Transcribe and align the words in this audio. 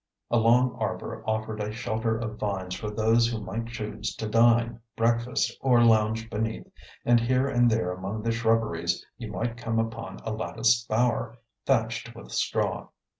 A 0.31 0.37
long 0.39 0.73
arbour 0.79 1.23
offered 1.27 1.59
a 1.59 1.71
shelter 1.71 2.17
of 2.17 2.39
vines 2.39 2.73
for 2.73 2.89
those 2.89 3.27
who 3.27 3.39
might 3.39 3.67
choose 3.67 4.15
to 4.15 4.27
dine, 4.27 4.79
breakfast, 4.95 5.55
or 5.61 5.83
lounge 5.83 6.27
beneath, 6.27 6.65
and, 7.05 7.19
here 7.19 7.47
and 7.47 7.69
there 7.69 7.91
among 7.91 8.23
the 8.23 8.31
shrubberies, 8.31 9.05
you 9.19 9.31
might 9.31 9.57
come 9.57 9.77
upon 9.77 10.17
a 10.23 10.31
latticed 10.31 10.87
bower, 10.89 11.37
thatched 11.67 12.15
with 12.15 12.31
straw. 12.31 12.87